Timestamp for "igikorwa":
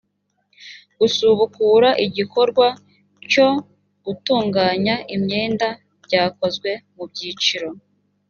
2.05-2.67